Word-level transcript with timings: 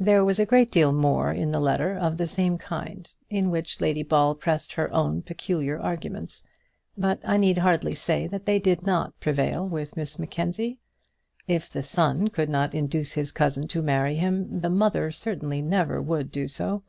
There 0.00 0.24
was 0.24 0.38
a 0.38 0.46
great 0.46 0.70
deal 0.70 0.94
more 0.94 1.30
in 1.30 1.50
the 1.50 1.60
letter 1.60 1.94
of 1.94 2.16
the 2.16 2.26
same 2.26 2.56
kind, 2.56 3.06
in 3.28 3.50
which 3.50 3.82
Lady 3.82 4.02
Ball 4.02 4.34
pressed 4.34 4.72
her 4.72 4.90
own 4.94 5.20
peculiar 5.20 5.78
arguments; 5.78 6.42
but 6.96 7.20
I 7.22 7.36
need 7.36 7.58
hardly 7.58 7.94
say 7.94 8.26
that 8.28 8.46
they 8.46 8.58
did 8.58 8.86
not 8.86 9.20
prevail 9.20 9.68
with 9.68 9.94
Miss 9.94 10.18
Mackenzie. 10.18 10.78
If 11.46 11.70
the 11.70 11.82
son 11.82 12.28
could 12.28 12.48
not 12.48 12.74
induce 12.74 13.12
his 13.12 13.30
cousin 13.30 13.68
to 13.68 13.82
marry 13.82 14.16
him, 14.16 14.60
the 14.62 14.70
mother 14.70 15.10
certainly 15.10 15.60
never 15.60 16.00
would 16.00 16.32
do 16.32 16.48
so. 16.48 16.82